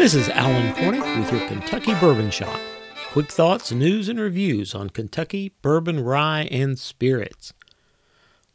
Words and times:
This 0.00 0.14
is 0.14 0.30
Alan 0.30 0.72
Cornick 0.72 1.18
with 1.18 1.30
your 1.30 1.46
Kentucky 1.46 1.92
Bourbon 2.00 2.30
Shot. 2.30 2.58
Quick 3.12 3.30
thoughts, 3.30 3.70
news, 3.70 4.08
and 4.08 4.18
reviews 4.18 4.74
on 4.74 4.88
Kentucky 4.88 5.52
bourbon, 5.60 6.00
rye, 6.02 6.48
and 6.50 6.78
spirits. 6.78 7.52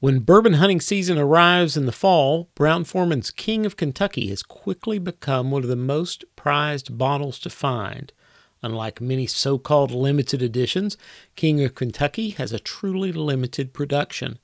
When 0.00 0.20
bourbon 0.20 0.54
hunting 0.54 0.80
season 0.80 1.18
arrives 1.18 1.76
in 1.76 1.84
the 1.84 1.92
fall, 1.92 2.48
Brown 2.54 2.84
Forman's 2.84 3.30
King 3.30 3.66
of 3.66 3.76
Kentucky 3.76 4.28
has 4.28 4.42
quickly 4.42 4.98
become 4.98 5.50
one 5.50 5.62
of 5.62 5.68
the 5.68 5.76
most 5.76 6.24
prized 6.36 6.96
bottles 6.96 7.38
to 7.40 7.50
find. 7.50 8.14
Unlike 8.62 9.02
many 9.02 9.26
so 9.26 9.58
called 9.58 9.90
limited 9.90 10.40
editions, 10.40 10.96
King 11.34 11.62
of 11.62 11.74
Kentucky 11.74 12.30
has 12.30 12.54
a 12.54 12.58
truly 12.58 13.12
limited 13.12 13.74
production. 13.74 14.38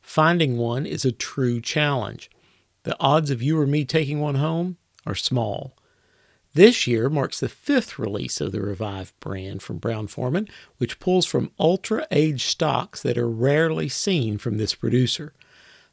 Finding 0.00 0.56
one 0.56 0.86
is 0.86 1.04
a 1.04 1.12
true 1.12 1.60
challenge. 1.60 2.30
The 2.84 2.96
odds 2.98 3.30
of 3.30 3.42
you 3.42 3.60
or 3.60 3.66
me 3.66 3.84
taking 3.84 4.20
one 4.20 4.36
home 4.36 4.78
are 5.04 5.14
small. 5.14 5.74
This 6.58 6.88
year 6.88 7.08
marks 7.08 7.38
the 7.38 7.48
fifth 7.48 8.00
release 8.00 8.40
of 8.40 8.50
the 8.50 8.60
revived 8.60 9.12
brand 9.20 9.62
from 9.62 9.78
Brown 9.78 10.08
Forman, 10.08 10.48
which 10.78 10.98
pulls 10.98 11.24
from 11.24 11.52
ultra 11.56 12.04
aged 12.10 12.48
stocks 12.48 13.00
that 13.00 13.16
are 13.16 13.30
rarely 13.30 13.88
seen 13.88 14.38
from 14.38 14.56
this 14.56 14.74
producer. 14.74 15.32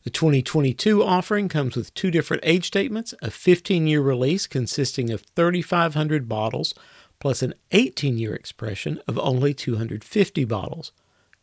The 0.05 0.09
2022 0.09 1.03
offering 1.03 1.49
comes 1.49 1.75
with 1.75 1.93
two 1.93 2.09
different 2.09 2.41
age 2.43 2.65
statements 2.65 3.13
a 3.21 3.29
15 3.29 3.85
year 3.85 4.01
release 4.01 4.47
consisting 4.47 5.11
of 5.11 5.21
3,500 5.35 6.27
bottles, 6.27 6.73
plus 7.20 7.43
an 7.43 7.53
18 7.71 8.17
year 8.17 8.34
expression 8.34 8.99
of 9.07 9.20
only 9.20 9.53
250 9.53 10.45
bottles. 10.45 10.91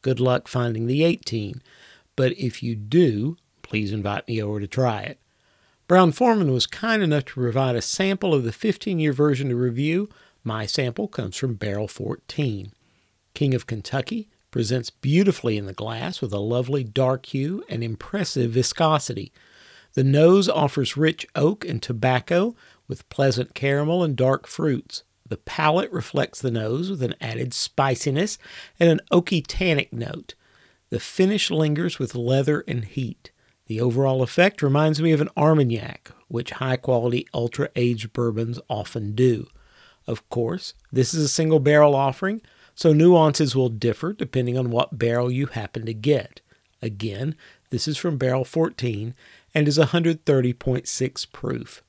Good 0.00 0.18
luck 0.18 0.48
finding 0.48 0.88
the 0.88 1.04
18, 1.04 1.62
but 2.16 2.32
if 2.32 2.60
you 2.60 2.74
do, 2.74 3.36
please 3.62 3.92
invite 3.92 4.27
me 4.27 4.42
over 4.42 4.58
to 4.58 4.66
try 4.66 5.02
it. 5.02 5.20
Brown 5.88 6.12
Forman 6.12 6.52
was 6.52 6.66
kind 6.66 7.02
enough 7.02 7.24
to 7.27 7.34
provide 7.34 7.77
a 7.77 7.83
sample 7.83 8.33
of 8.33 8.44
the 8.44 8.52
15 8.52 8.98
year 8.98 9.12
version 9.12 9.48
to 9.48 9.56
review. 9.56 10.08
My 10.44 10.64
sample 10.64 11.08
comes 11.08 11.36
from 11.36 11.55
Barrel 11.55 11.88
14. 11.88 12.72
King 13.34 13.55
of 13.55 13.66
Kentucky 13.66 14.28
presents 14.50 14.91
beautifully 14.91 15.56
in 15.56 15.66
the 15.66 15.72
glass 15.72 16.20
with 16.20 16.33
a 16.33 16.38
lovely 16.38 16.84
dark 16.84 17.27
hue 17.27 17.64
and 17.69 17.83
impressive 17.83 18.53
viscosity. 18.53 19.33
The 19.94 20.05
nose 20.05 20.48
offers 20.48 20.97
rich 20.97 21.27
oak 21.34 21.64
and 21.64 21.83
tobacco 21.83 22.55
with 22.86 23.08
pleasant 23.08 23.55
caramel 23.55 24.05
and 24.05 24.16
dark 24.16 24.47
fruits. 24.47 25.03
The 25.28 25.36
palate 25.36 25.91
reflects 25.91 26.41
the 26.41 26.50
nose 26.50 26.91
with 26.91 27.03
an 27.03 27.14
added 27.20 27.55
spiciness 27.55 28.38
and 28.78 28.88
an 28.91 29.00
oaky 29.10 29.44
tannic 29.47 29.92
note. 29.92 30.34
The 30.91 31.00
finish 31.00 31.50
lingers 31.50 31.98
with 31.98 32.14
leather 32.14 32.64
and 32.69 32.84
heat. 32.84 33.33
The 33.73 33.81
overall 33.81 34.23
effect 34.23 34.61
reminds 34.61 35.01
me 35.01 35.12
of 35.12 35.23
an 35.23 35.31
Armagnac, 35.34 36.11
which 36.28 36.51
high 36.51 36.77
quality 36.77 37.27
ultra 37.33 37.70
aged 37.75 38.12
bourbons 38.12 38.61
often 38.69 39.15
do. 39.15 39.47
Of 40.06 40.28
course, 40.28 40.75
this 40.92 41.15
is 41.15 41.25
a 41.25 41.28
single 41.28 41.59
barrel 41.59 41.95
offering, 41.95 42.43
so 42.75 42.93
nuances 42.93 43.56
will 43.56 43.70
differ 43.70 44.12
depending 44.12 44.59
on 44.59 44.69
what 44.69 44.98
barrel 44.98 45.31
you 45.31 45.47
happen 45.47 45.87
to 45.87 45.95
get. 45.95 46.43
Again, 46.83 47.34
this 47.70 47.89
is 47.89 47.97
from 47.97 48.19
barrel 48.19 48.45
14 48.45 49.15
and 49.55 49.67
is 49.67 49.78
130.6 49.78 51.33
proof. 51.33 51.83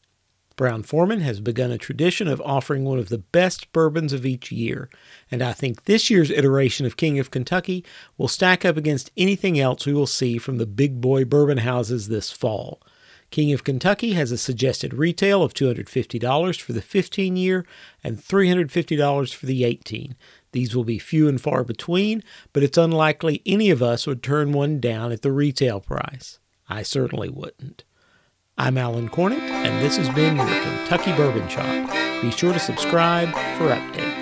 Brown 0.55 0.83
Forman 0.83 1.21
has 1.21 1.39
begun 1.39 1.71
a 1.71 1.77
tradition 1.77 2.27
of 2.27 2.41
offering 2.41 2.83
one 2.83 2.99
of 2.99 3.09
the 3.09 3.17
best 3.17 3.71
bourbons 3.73 4.13
of 4.13 4.25
each 4.25 4.51
year, 4.51 4.89
and 5.31 5.41
I 5.41 5.51
think 5.51 5.85
this 5.85 6.09
year's 6.09 6.29
iteration 6.29 6.85
of 6.85 6.95
King 6.95 7.17
of 7.17 7.31
Kentucky 7.31 7.83
will 8.17 8.27
stack 8.27 8.63
up 8.63 8.77
against 8.77 9.11
anything 9.17 9.59
else 9.59 9.85
we 9.85 9.93
will 9.93 10.05
see 10.05 10.37
from 10.37 10.59
the 10.59 10.67
big 10.67 11.01
boy 11.01 11.25
bourbon 11.25 11.59
houses 11.59 12.07
this 12.07 12.31
fall. 12.31 12.81
King 13.31 13.51
of 13.51 13.63
Kentucky 13.63 14.13
has 14.13 14.31
a 14.31 14.37
suggested 14.37 14.93
retail 14.93 15.41
of 15.41 15.55
$250 15.55 16.61
for 16.61 16.71
the 16.71 16.83
15 16.83 17.35
year 17.35 17.65
and 18.03 18.19
$350 18.19 19.33
for 19.33 19.45
the 19.47 19.63
18. 19.63 20.15
These 20.51 20.75
will 20.75 20.83
be 20.83 20.99
few 20.99 21.27
and 21.27 21.41
far 21.41 21.63
between, 21.63 22.21
but 22.53 22.61
it's 22.61 22.77
unlikely 22.77 23.41
any 23.43 23.71
of 23.71 23.81
us 23.81 24.05
would 24.05 24.21
turn 24.21 24.51
one 24.51 24.79
down 24.79 25.11
at 25.11 25.23
the 25.23 25.31
retail 25.31 25.79
price. 25.79 26.37
I 26.69 26.83
certainly 26.83 27.27
wouldn't. 27.27 27.83
I'm 28.55 28.77
Alan 28.77 29.09
Cornick, 29.09 29.39
and 29.39 29.83
this 29.83 29.97
has 29.97 30.07
been 30.09 30.35
your 30.35 30.45
Kentucky 30.45 31.11
Bourbon 31.13 31.49
Shot. 31.49 32.21
Be 32.21 32.29
sure 32.29 32.53
to 32.53 32.59
subscribe 32.59 33.29
for 33.57 33.69
updates. 33.69 34.12